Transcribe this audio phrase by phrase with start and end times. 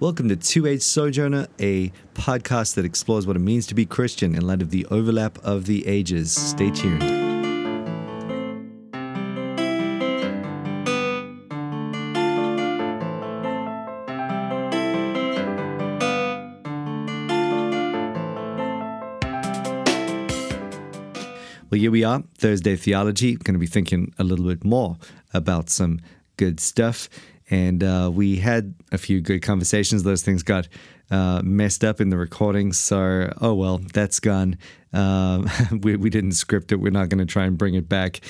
[0.00, 4.34] Welcome to Two Age Sojourner, a podcast that explores what it means to be Christian
[4.34, 6.32] in light of the overlap of the ages.
[6.32, 7.00] Stay tuned.
[21.70, 23.36] Well, here we are, Thursday Theology.
[23.36, 24.96] Going to be thinking a little bit more
[25.32, 26.00] about some
[26.36, 27.08] good stuff.
[27.50, 30.02] And uh, we had a few good conversations.
[30.02, 30.68] Those things got
[31.10, 34.56] uh, messed up in the recording, So, oh well, that's gone.
[34.92, 35.50] Um,
[35.82, 36.76] we, we didn't script it.
[36.76, 38.20] We're not going to try and bring it back.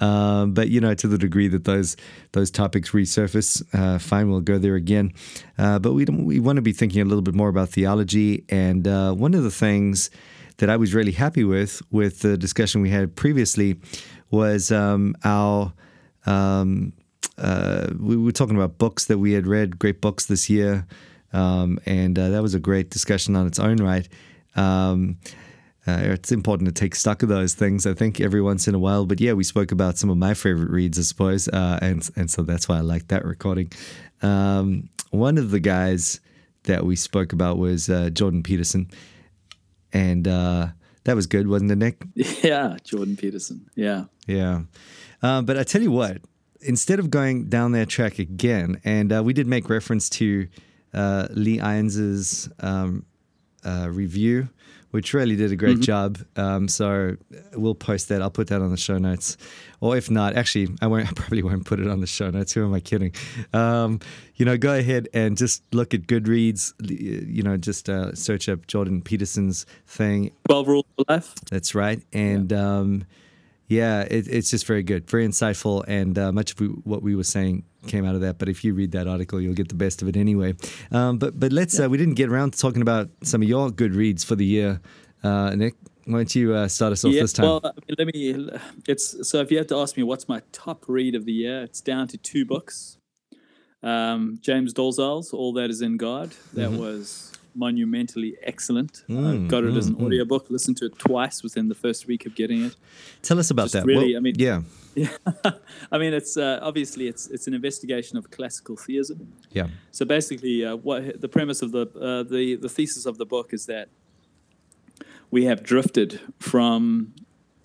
[0.00, 1.96] Um, but you know, to the degree that those
[2.32, 5.12] those topics resurface, uh, fine, we'll go there again.
[5.58, 8.44] Uh, but we we want to be thinking a little bit more about theology.
[8.48, 10.10] And uh, one of the things
[10.58, 13.78] that I was really happy with with the discussion we had previously
[14.30, 15.72] was um, our
[16.26, 16.92] um,
[17.40, 20.86] uh, we were talking about books that we had read, great books this year,
[21.32, 24.08] um, and uh, that was a great discussion on its own right.
[24.56, 25.18] Um,
[25.86, 28.78] uh, it's important to take stock of those things, I think, every once in a
[28.78, 29.06] while.
[29.06, 32.30] But yeah, we spoke about some of my favorite reads, I suppose, uh, and and
[32.30, 33.72] so that's why I like that recording.
[34.22, 36.20] Um, one of the guys
[36.64, 38.90] that we spoke about was uh, Jordan Peterson,
[39.94, 40.68] and uh,
[41.04, 42.02] that was good, wasn't it, Nick?
[42.44, 43.66] Yeah, Jordan Peterson.
[43.74, 44.62] Yeah, yeah.
[45.22, 46.18] but I tell you what,
[46.62, 50.48] instead of going down that track again, and uh, we did make reference to
[50.94, 53.04] uh, Lee Irons's um,
[53.64, 54.48] uh, review,
[54.90, 55.82] which really did a great mm-hmm.
[55.82, 56.18] job.
[56.36, 57.16] Um, so
[57.54, 58.22] we'll post that.
[58.22, 59.36] I'll put that on the show notes,
[59.80, 61.08] or if not, actually, I won't.
[61.10, 62.52] I probably won't put it on the show notes.
[62.52, 63.12] Who am I kidding?
[63.52, 64.00] Um,
[64.36, 66.72] you know, go ahead and just look at Goodreads.
[66.80, 70.32] You know, just uh, search up Jordan Peterson's thing.
[70.46, 71.34] Twelve Rules for Life.
[71.50, 72.50] That's right, and.
[72.50, 73.04] Yeah um,
[73.70, 77.22] yeah, it, it's just very good, very insightful, and uh, much of what we were
[77.22, 78.36] saying came out of that.
[78.36, 80.56] But if you read that article, you'll get the best of it anyway.
[80.90, 81.84] Um, but but let's yeah.
[81.84, 84.44] uh, we didn't get around to talking about some of your good reads for the
[84.44, 84.80] year,
[85.22, 85.74] uh, Nick.
[86.04, 87.46] Why don't you uh, start us off yeah, this time?
[87.46, 88.50] Well, let me.
[88.88, 91.62] It's so if you had to ask me what's my top read of the year,
[91.62, 92.98] it's down to two books.
[93.84, 96.78] Um, James Dolezal's "All That Is in God." That mm-hmm.
[96.78, 99.04] was monumentally excellent.
[99.08, 100.06] Mm, got it mm, as an mm.
[100.06, 102.76] audiobook, listened to it twice within the first week of getting it.
[103.22, 103.84] Tell us about Just that.
[103.86, 104.62] Really, well, I mean, yeah.
[104.94, 105.08] Yeah,
[105.92, 109.32] I mean, it's uh, obviously it's it's an investigation of classical theism.
[109.50, 109.68] Yeah.
[109.92, 113.52] So basically, uh, what the premise of the uh, the the thesis of the book
[113.52, 113.88] is that
[115.30, 117.14] we have drifted from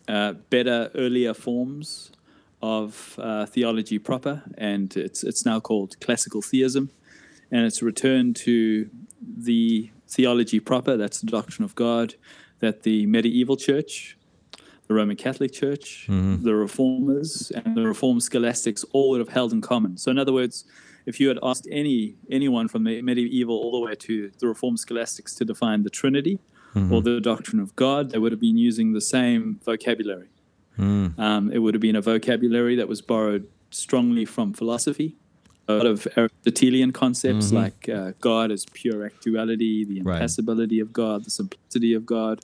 [0.07, 2.12] uh, better earlier forms
[2.62, 6.90] of uh, theology proper, and it's it's now called classical theism,
[7.51, 8.89] and it's returned to
[9.22, 12.16] the theology proper, that's the doctrine of God,
[12.59, 14.17] that the medieval church,
[14.88, 16.44] the Roman Catholic Church, mm-hmm.
[16.44, 19.97] the Reformers, and the Reformed scholastics all would have held in common.
[19.97, 20.66] So, in other words,
[21.06, 24.79] if you had asked any anyone from the medieval all the way to the Reformed
[24.79, 26.39] scholastics to define the Trinity
[26.73, 26.94] mm-hmm.
[26.94, 30.29] or the doctrine of God, they would have been using the same vocabulary.
[30.77, 31.17] Mm.
[31.17, 35.16] Um, it would have been a vocabulary that was borrowed strongly from philosophy
[35.67, 37.55] a lot of Aristotelian concepts mm-hmm.
[37.55, 40.87] like uh, God as pure actuality, the impassibility right.
[40.87, 42.41] of God, the simplicity of God,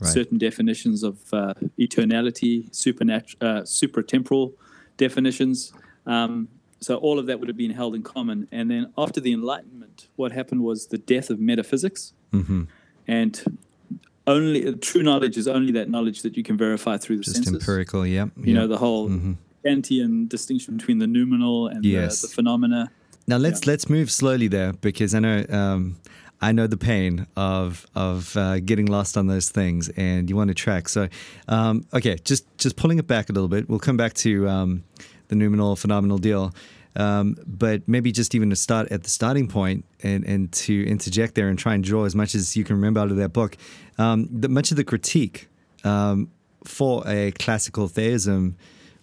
[0.00, 0.10] right.
[0.10, 4.54] certain definitions of uh, eternality, supernatural, uh, supratemporal
[4.96, 5.72] definitions.
[6.06, 6.48] Um,
[6.80, 8.48] so all of that would have been held in common.
[8.50, 12.64] And then after the Enlightenment, what happened was the death of metaphysics, mm-hmm.
[13.06, 13.58] and
[14.26, 17.54] only true knowledge is only that knowledge that you can verify through the Just senses.
[17.54, 18.26] empirical, yeah.
[18.36, 19.08] You know the whole.
[19.08, 19.32] Mm-hmm
[19.64, 22.20] Kantian distinction between the noumenal and yes.
[22.20, 22.90] the, the, phenomena.
[23.26, 23.72] Now let's yeah.
[23.72, 25.96] let's move slowly there because I know um,
[26.42, 30.48] I know the pain of of uh, getting lost on those things, and you want
[30.48, 30.88] to track.
[30.88, 31.08] So,
[31.46, 33.68] um, okay, just just pulling it back a little bit.
[33.68, 34.84] We'll come back to um,
[35.28, 36.52] the noumenal phenomenal deal,
[36.96, 41.36] um, but maybe just even to start at the starting point and and to interject
[41.36, 43.56] there and try and draw as much as you can remember out of that book.
[43.98, 45.48] Um, the, much of the critique
[45.84, 46.28] um,
[46.64, 48.56] for a classical theism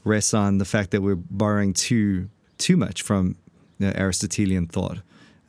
[0.09, 3.37] rests on the fact that we're borrowing too too much from
[3.77, 4.97] you know, Aristotelian thought.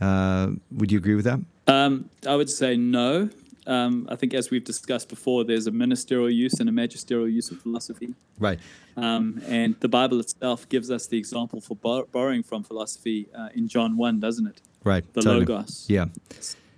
[0.00, 1.40] Uh, would you agree with that?
[1.66, 3.28] Um, I would say no.
[3.66, 7.50] Um, I think, as we've discussed before, there's a ministerial use and a magisterial use
[7.50, 8.14] of philosophy.
[8.38, 8.58] Right.
[8.96, 13.50] Um, and the Bible itself gives us the example for bor- borrowing from philosophy uh,
[13.54, 14.60] in John 1, doesn't it?
[14.82, 15.04] Right.
[15.12, 15.40] The totally.
[15.44, 15.86] Logos.
[15.88, 16.06] Yeah.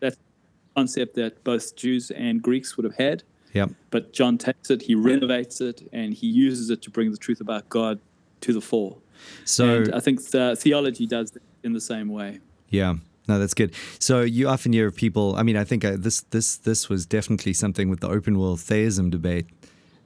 [0.00, 3.22] That's a concept that both Jews and Greeks would have had.
[3.52, 3.70] Yep.
[3.90, 7.40] But John takes it, he renovates it, and he uses it to bring the truth
[7.40, 8.00] about God
[8.40, 8.98] to the fore.
[9.44, 12.40] So and I think the theology does that in the same way.
[12.68, 12.94] Yeah.
[13.28, 13.72] No, that's good.
[14.00, 15.36] So you often hear people.
[15.36, 18.60] I mean, I think uh, this this this was definitely something with the open world
[18.60, 19.46] theism debate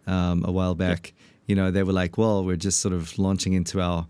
[0.06, 1.14] um, a while back.
[1.46, 4.06] You know, they were like, "Well, we're just sort of launching into our,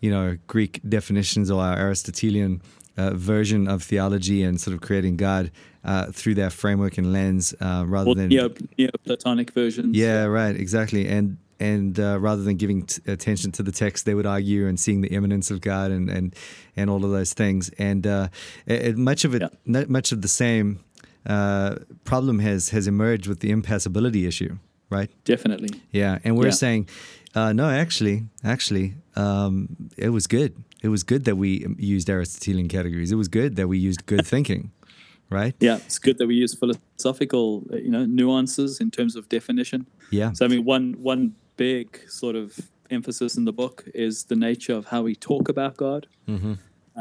[0.00, 2.62] you know, Greek definitions or our Aristotelian
[2.96, 5.50] uh, version of theology and sort of creating God
[5.84, 8.48] uh, through their framework and lens uh, rather Or than Neo,
[8.78, 9.96] Neoplatonic versions.
[9.96, 11.06] yeah, right, exactly.
[11.08, 14.78] And and uh, rather than giving t- attention to the text, they would argue and
[14.78, 16.34] seeing the immanence of God and and,
[16.76, 17.70] and all of those things.
[17.78, 18.28] And uh,
[18.66, 19.84] it, much of it, Yeah.
[19.88, 20.80] much of the same
[21.26, 24.58] uh, problem has has emerged with the impassibility issue,
[24.90, 25.10] right?
[25.24, 25.70] Definitely.
[25.92, 26.50] Yeah, and we're Yeah.
[26.52, 26.88] saying,
[27.34, 30.52] uh, no, actually, actually, um, it was good.
[30.86, 33.10] It was good that we used Aristotelian categories.
[33.10, 34.70] It was good that we used good thinking,
[35.38, 35.54] right?
[35.58, 39.86] Yeah, it's good that we use philosophical, uh, you know, nuances in terms of definition.
[40.10, 41.22] Yeah, So I mean, one one
[41.56, 42.46] big sort of
[42.90, 46.06] emphasis in the book is the nature of how we talk about God.
[46.28, 46.54] Mm-hmm.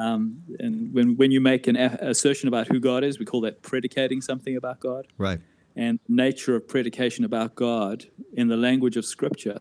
[0.04, 0.22] Um,
[0.64, 3.56] and when when you make an a- assertion about who God is, we call that
[3.62, 5.04] predicating something about God.
[5.28, 5.40] right.
[5.78, 9.60] And nature of predication about God in the language of Scripture,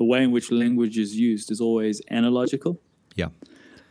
[0.00, 2.74] the way in which language is used is always analogical.
[3.14, 3.28] Yeah.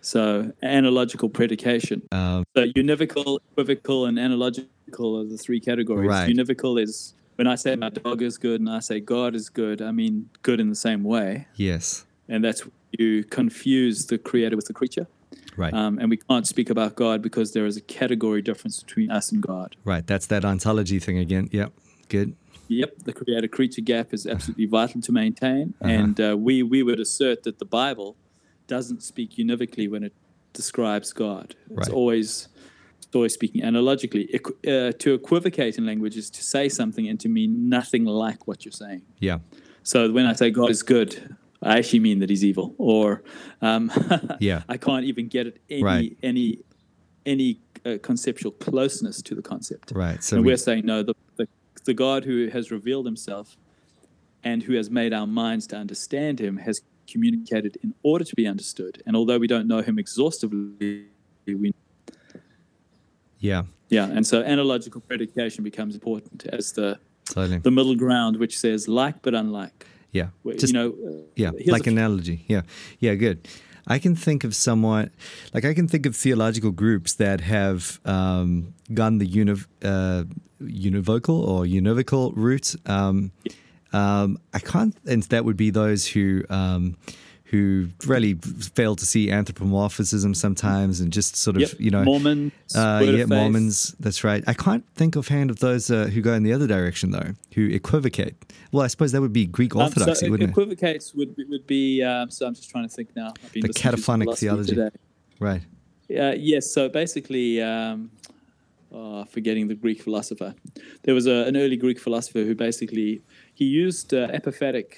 [0.03, 2.01] So analogical predication.
[2.11, 6.09] Um, So univocal, equivocal, and analogical are the three categories.
[6.09, 6.29] Right.
[6.29, 9.81] Univocal is when I say my dog is good and I say God is good,
[9.81, 11.47] I mean good in the same way.
[11.55, 12.05] yes.
[12.29, 12.63] And that's
[12.97, 15.07] you confuse the creator with the creature.
[15.57, 15.73] Right.
[15.73, 19.31] Um, and we can't speak about God because there is a category difference between us
[19.31, 19.75] and God.
[19.83, 20.05] right.
[20.05, 21.49] That's that ontology thing again.
[21.51, 21.73] Yep.
[22.09, 22.35] Good.
[22.69, 25.73] Yep, the creator creature gap is absolutely vital to maintain.
[25.81, 25.91] Uh-huh.
[25.91, 28.15] And uh, we, we would assert that the Bible
[28.67, 30.13] doesn't speak univocally when it
[30.53, 31.55] describes God.
[31.69, 31.89] It's Right.
[31.89, 32.47] always
[32.97, 34.27] it's always speaking analogically.
[34.33, 34.57] Equ-
[34.89, 38.65] uh, to equivocate in language is to say something and to mean nothing like what
[38.65, 39.03] you're saying.
[39.19, 39.39] Yeah.
[39.83, 42.73] So when I say God is good, I actually mean that he's evil.
[42.77, 43.23] Or
[43.61, 43.91] um,
[44.39, 44.63] Yeah.
[44.69, 46.17] I can't even get it any Right.
[46.23, 46.59] any
[47.25, 49.91] any uh, conceptual closeness to the concept.
[49.93, 50.23] Right.
[50.23, 51.47] So and we, we're saying no, the, the
[51.85, 53.57] the God who has revealed himself
[54.43, 58.47] and who has made our minds to understand him has communicated in order to be
[58.47, 59.01] understood.
[59.05, 61.05] And although we don't know him exhaustively,
[61.45, 61.73] we
[63.39, 63.63] yeah.
[63.89, 67.57] yeah, and so analogical predication becomes important as the Totally.
[67.57, 69.85] the middle ground, which says like but unlike.
[70.11, 70.27] Yeah.
[70.43, 72.45] Where, Just you know, Yeah, like analogy.
[72.47, 72.61] Yeah,
[72.99, 73.47] yeah, good.
[73.85, 75.11] I can think of somewhat,
[75.53, 80.23] like I can think of theological groups that have um, gone the univ- uh,
[80.61, 82.75] univocal or univocal route.
[82.85, 83.31] Um,
[83.93, 86.97] um, I can't, and that would be those who um,
[87.45, 92.51] who really fail to see anthropomorphism sometimes, and just sort of Yep, you know Mormons,
[92.75, 93.95] uh, yeah, Mormons.
[93.99, 94.43] That's right.
[94.47, 97.67] I can't think offhand of those uh, who go in the other direction though, who
[97.67, 98.35] equivocate.
[98.71, 100.51] Well, I suppose that would be Greek Um, Orthodoxy, so wouldn't it?
[100.51, 102.01] equivocates would be, would be.
[102.01, 103.33] Um, so I'm just trying to think now.
[103.53, 104.75] The cataphatic theology.
[104.75, 104.89] Today.
[105.39, 105.61] Right.
[106.09, 106.71] Uh, yes.
[106.71, 108.09] So basically, um,
[108.93, 110.55] oh, forgetting the Greek philosopher,
[111.03, 113.21] there was a, an early Greek philosopher who basically
[113.53, 114.95] he used uh, apophatic,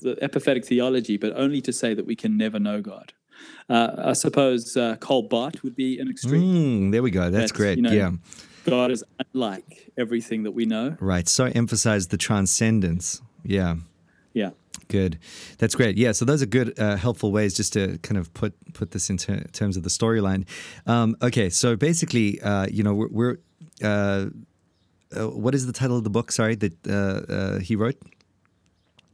[0.00, 3.12] the apophatic theology, but only to say that we can never know God.
[3.68, 6.88] Uh, I suppose uh, Karl Barth would be an extreme.
[6.88, 7.30] Mm, there we go.
[7.30, 7.76] That's, That's, great.
[7.78, 8.12] you know, yeah.
[8.66, 9.02] God is
[9.32, 10.96] unlike everything that we know.
[11.00, 11.28] Right.
[11.28, 13.22] So emphasize the transcendence.
[13.42, 13.76] Yeah.
[14.34, 14.50] Yeah.
[14.88, 15.18] Good.
[15.58, 15.96] That's great.
[15.96, 16.12] Yeah.
[16.12, 19.44] So those are good, uh, helpful ways just to kind of put put this into
[19.52, 20.46] terms of the storyline.
[20.86, 21.48] Um, okay.
[21.50, 23.36] So basically, uh, you know, we're, we're
[23.82, 24.26] uh,
[25.16, 26.32] uh, what is the title of the book?
[26.32, 27.96] Sorry, that uh, uh, he wrote.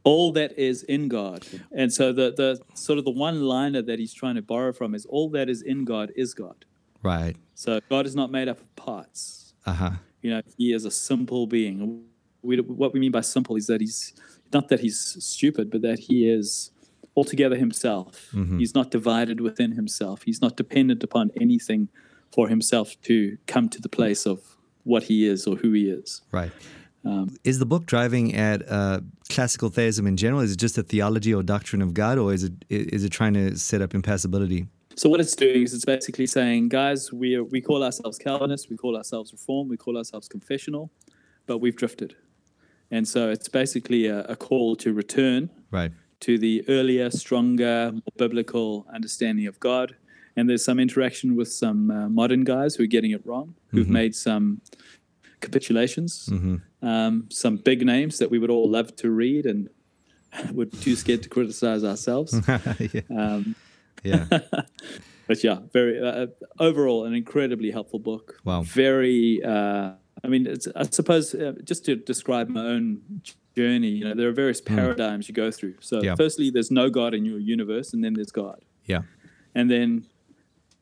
[0.07, 1.45] all that is in God.
[1.71, 4.95] And so the the sort of the one liner that he's trying to borrow from
[4.95, 6.63] is all that is in God is God.
[7.03, 7.35] Right.
[7.55, 9.53] So God is not made up of parts.
[9.65, 9.91] Uh huh.
[10.21, 12.05] You know, he is a simple being.
[12.41, 14.13] We, what we mean by simple is that he's
[14.53, 16.71] not that he's stupid, but that he is
[17.15, 18.31] altogether himself.
[18.57, 20.23] He's not divided within himself.
[20.23, 21.89] He's not dependent upon anything
[22.31, 24.41] for himself to come to the place of
[24.83, 26.21] what he is or who he is.
[26.31, 26.51] Right.
[27.03, 30.41] Um, is the book driving at uh, classical theism in general?
[30.41, 33.33] Is it just a theology or doctrine of God, or is it is it trying
[33.33, 34.67] to set up impassibility?
[34.95, 38.67] So what it's doing is it's basically saying, guys, we are, we call ourselves Calvinists,
[38.69, 40.91] we call ourselves Reformed, we call ourselves confessional,
[41.45, 42.15] but we've drifted,
[42.91, 45.91] and so it's basically a, a call to return Right.
[46.21, 49.95] to the earlier, stronger, more biblical understanding of God.
[50.35, 53.89] And there's some interaction with some uh, modern guys who are getting it wrong, who've
[53.89, 54.61] made some
[55.41, 56.29] capitulations,
[56.81, 59.69] um, some big names that we would all love to read and
[60.53, 62.33] we're too scared to criticize ourselves.
[62.93, 63.01] yeah.
[63.15, 63.55] Um,
[64.03, 64.25] Yeah.
[65.27, 66.27] but yeah, very uh,
[66.59, 68.39] overall an incredibly helpful book.
[68.45, 68.61] Wow.
[68.61, 69.41] Very.
[69.43, 73.21] Uh, I mean, it's, I suppose uh, just to describe my own
[73.55, 75.75] journey, you know, there are various paradigms you go through.
[75.79, 76.05] So, Hmm.
[76.05, 76.15] Yeah.
[76.15, 79.01] firstly, there's no God in your universe, and then there's God, Yeah.
[79.55, 80.05] and then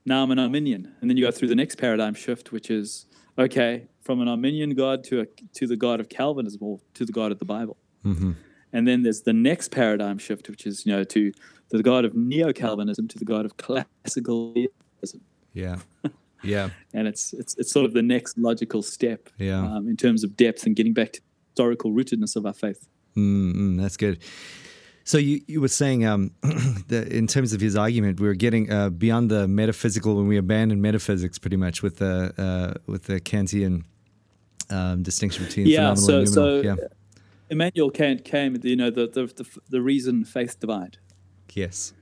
[0.05, 3.05] now I'm an Arminian, and then you go through the next paradigm shift, which is
[3.37, 5.25] okay from an Arminian God to a,
[5.55, 7.77] to the God of Calvinism or to the God of the Bible.
[8.03, 8.33] hmm
[8.71, 11.31] And then there's the next paradigm shift, which is, you know, to
[11.69, 15.21] the God of neo Calvinism to the God of classical theism.
[15.53, 15.77] Yeah.
[16.45, 16.69] Yeah.
[16.93, 19.61] and it's it's it's sort of the next logical step Yeah.
[19.65, 22.87] um, in terms of depth and getting back to historical rootedness of our faith.
[23.17, 24.19] Mm, that's good.
[25.07, 26.31] So you, you were saying um,
[26.87, 30.37] that in terms of his argument, we are getting uh, beyond the metaphysical when we
[30.37, 33.83] abandon metaphysics, pretty much with the uh, with the Kantian
[34.71, 36.77] um, distinction between Yeah, phenomenal so and so noumenal.
[36.81, 36.87] yeah.
[37.51, 40.97] Immanuel Kant came, you know, the the the, the reason faith divide.
[41.53, 41.93] Yes.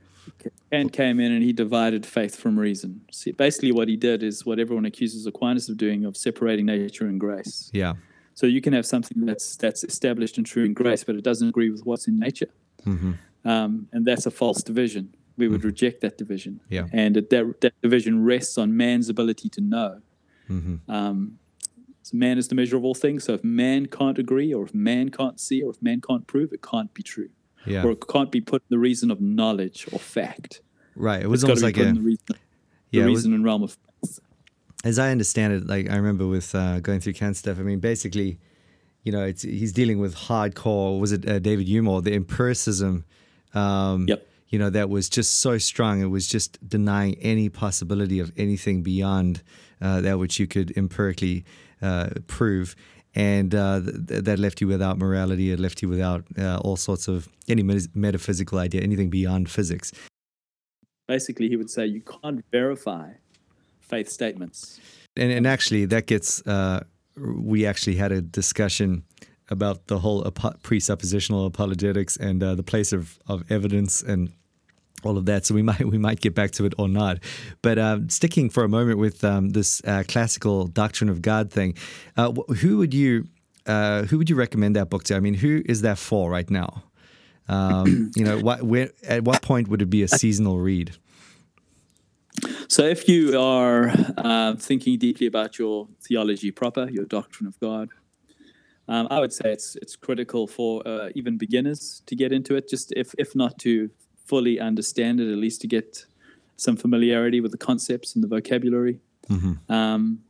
[0.70, 3.02] Kant came in and he divided faith from reason.
[3.12, 7.06] See, basically, what he did is what everyone accuses Aquinas of doing, of separating nature
[7.06, 7.70] and grace.
[7.72, 7.94] Yeah.
[8.34, 11.48] So you can have something that's that's established and true in grace, but it doesn't
[11.48, 12.48] agree with what's in nature,
[12.84, 13.12] hmm
[13.44, 15.14] um, and that's a false division.
[15.36, 16.86] We would reject that division, Yeah.
[16.92, 20.00] and it, that that division rests on man's ability to know.
[20.48, 21.38] hmm Um,
[22.02, 23.24] so man is the measure of all things.
[23.24, 26.52] So if man can't agree, or if man can't see, or if man can't prove,
[26.52, 27.30] it can't be true,
[27.66, 27.84] Yeah.
[27.84, 30.60] or it can't be put in the reason of knowledge or fact.
[30.96, 31.22] right.
[31.22, 32.36] It was It's almost be like a in the reason, the
[32.90, 33.06] yeah.
[33.06, 34.20] it was- and realm of faith.
[34.84, 37.58] as I understand it, like I remember with uh, going through Kant stuff.
[37.58, 38.38] I mean, basically,
[39.02, 40.98] you know, it's he's dealing with hardcore.
[41.00, 43.04] Was it uh, David Hume or the empiricism?
[43.54, 44.26] Um, Yep.
[44.50, 46.00] You know, that was just so strong.
[46.00, 49.42] It was just denying any possibility of anything beyond
[49.80, 51.44] uh, that which you could empirically
[51.82, 52.76] uh, prove.
[53.14, 55.52] And uh, th- that left you without morality.
[55.52, 59.92] It left you without uh, all sorts of any met- metaphysical idea, anything beyond physics.
[61.06, 63.12] Basically, he would say you can't verify
[63.80, 64.80] faith statements.
[65.16, 66.80] and and actually that gets uh,
[67.52, 69.04] we actually had a discussion
[69.50, 74.32] about the whole apo- presuppositional apologetics and uh, the place of, of evidence and
[75.06, 75.46] all of that.
[75.46, 77.18] So we might we might get back to it or not.
[77.62, 81.76] But um, sticking for a moment with um, this uh, classical doctrine of God thing,
[82.16, 83.28] uh, wh- who would you
[83.66, 85.16] uh, who would you recommend that book to?
[85.16, 86.84] I mean, who is that for right now?
[87.48, 90.96] Um, you know, what where at what point would it be a seasonal read?
[92.68, 97.90] So, if you are uh, thinking deeply about your theology proper, your doctrine of God,
[98.88, 102.68] um, I would say it's it's critical for uh, even beginners to get into it.
[102.68, 103.90] Just if if not to
[104.24, 106.06] fully understand it, at least to get
[106.56, 109.00] some familiarity with the concepts and the vocabulary.
[109.28, 109.72] Mm-hmm.
[109.72, 110.20] Um,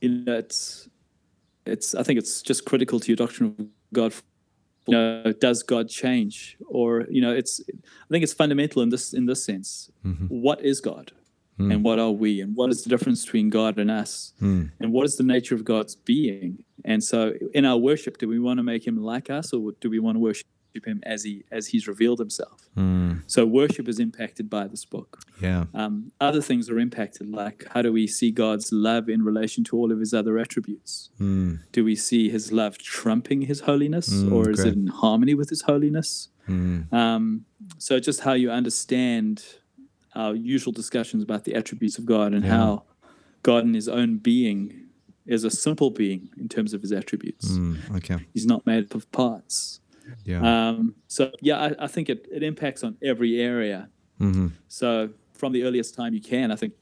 [0.00, 0.88] you know, it's
[1.66, 1.94] it's.
[1.94, 4.14] I think it's just critical to your doctrine of God.
[4.86, 7.60] You know, does God change, or you know, it's.
[7.68, 9.90] I think it's fundamental in this in this sense.
[10.04, 10.26] Mm-hmm.
[10.26, 11.12] What is God,
[11.58, 11.72] mm.
[11.72, 14.70] and what are we, and what is the difference between God and us, mm.
[14.80, 16.64] and what is the nature of God's being?
[16.84, 19.90] And so, in our worship, do we want to make Him like us, or do
[19.90, 20.46] we want to worship
[20.86, 22.68] Him as He as He's revealed Himself?
[23.26, 25.20] So, worship is impacted by this book.
[25.40, 29.64] Yeah, Um, other things are impacted, like how do we see God's love in relation
[29.64, 31.10] to all of His other attributes?
[31.72, 34.72] Do we see His love trumping His holiness, or is great.
[34.72, 36.28] it in harmony with His holiness?
[36.92, 37.44] Um,
[37.78, 39.44] so, just how you understand
[40.14, 42.84] our usual discussions about the attributes of God and how
[43.42, 44.86] God, in His own being,
[45.26, 47.50] is a simple being in terms of His attributes.
[47.52, 49.79] Mm, okay, He's not made up of parts.
[50.24, 53.88] Yeah, Um, so yeah, I, I think it, it impacts on every area.
[54.20, 54.48] Mm-hmm.
[54.68, 56.74] So from the earliest time you can, I think,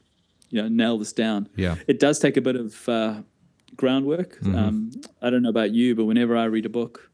[0.49, 1.47] you know, nail this down.
[1.55, 1.75] Yeah.
[1.87, 3.21] It does take a bit of uh,
[3.75, 4.37] groundwork.
[4.45, 7.11] Um, I don't know about you, but whenever I read a book,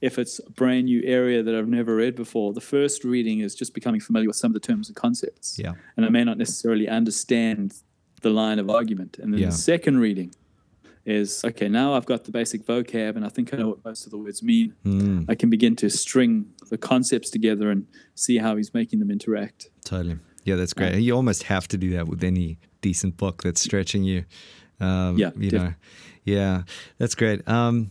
[0.00, 3.54] if it's a brand new area that I've never read before, the first reading is
[3.54, 5.58] just becoming familiar with some of the terms and concepts.
[5.58, 5.72] Yeah.
[5.96, 7.74] And I may not necessarily understand
[8.22, 9.18] the line of argument.
[9.18, 9.46] And then Yeah.
[9.46, 10.34] the second reading
[11.04, 14.04] is okay, now I've got the basic vocab and I think I know what most
[14.04, 14.74] of the words mean.
[14.84, 15.26] Mm.
[15.28, 19.70] I can begin to string the concepts together and see how he's making them interact.
[19.84, 20.18] Totally.
[20.44, 20.96] Yeah, that's great.
[20.96, 24.24] You almost have to do that with any decent book that's stretching you.
[24.80, 25.74] Um, Yeah, you def- know.
[26.24, 26.62] Yeah,
[26.98, 27.46] that's great.
[27.48, 27.90] Um,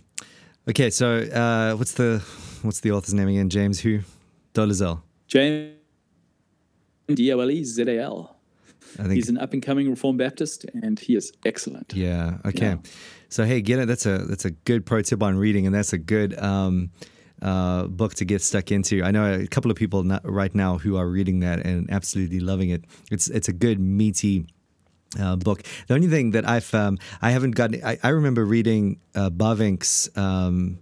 [0.68, 2.24] okay, so uh, what's the
[2.62, 3.50] what's the author's name again?
[3.50, 4.00] James who?
[4.54, 5.02] Dolezal.
[5.28, 5.76] James
[7.08, 8.39] D O L E Z A L.
[8.98, 9.14] I think.
[9.14, 11.94] He's an up and coming Reformed Baptist and he is excellent.
[11.94, 12.38] yeah.
[12.46, 12.66] Okay.
[12.66, 12.78] Yeah.
[13.30, 13.88] So hey, get it.
[13.88, 16.90] That's a that's a good pro tip on reading, and that's a good um,
[17.42, 19.04] uh, book to get stuck into.
[19.04, 22.70] I know a couple of people right now who are reading that and absolutely loving
[22.72, 22.86] it.
[23.12, 24.46] It's it's a good meaty.
[25.20, 25.64] uh, book.
[25.88, 27.84] The only thing that I've um, I haven't gotten.
[27.84, 30.80] I, I remember reading uh, Bavinck's um,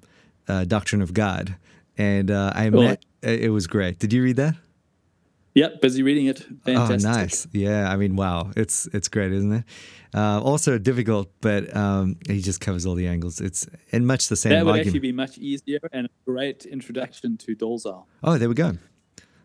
[0.48, 1.56] uh, Doctrine of God,
[1.98, 2.82] and uh, I Oh.
[2.82, 3.04] met.
[3.22, 4.00] It was great.
[4.00, 4.56] Did you read that?
[5.58, 6.40] Yep, busy reading it.
[6.66, 7.10] Fantastic.
[7.10, 7.48] Oh, nice.
[7.52, 9.64] Yeah, I mean, wow, it's it's great, isn't it?
[10.14, 13.42] Uh, also difficult, but um, he just covers all the angles.
[13.42, 14.58] It's in much the same way.
[14.58, 14.88] That would argument.
[14.90, 18.06] actually be much easier and a great introduction to Dolezal.
[18.24, 18.74] oh, there we go.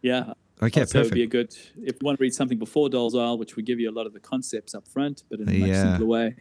[0.02, 0.35] Yeah.
[0.62, 3.57] Okay, so it'd be a good if you want to read something before Dolezal, which
[3.57, 5.83] would give you a lot of the concepts up front, but in a much Yeah.
[5.92, 6.37] simpler way.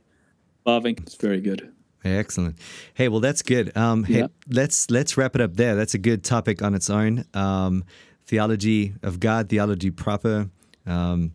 [0.67, 1.71] Bavinck is very good.
[2.03, 2.57] Excellent.
[2.93, 3.75] Hey, well, that's good.
[3.77, 4.27] Um, Hey, Yeah.
[4.49, 5.75] let's let's wrap it up there.
[5.75, 7.23] That's a good topic on its own.
[7.33, 7.83] Um,
[8.31, 10.49] theology of God, theology proper.
[10.87, 11.33] Um,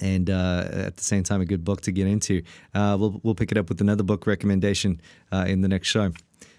[0.00, 2.42] and uh, at the same time, a good book to get into.
[2.72, 5.00] Uh, we'll we'll pick it up with another book recommendation
[5.32, 6.12] uh, in the next show.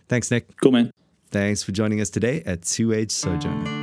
[0.08, 0.56] Thanks, Nick.
[0.62, 0.92] Cool, man.
[1.32, 3.83] Thanks for joining us today at Two Age Sojourner.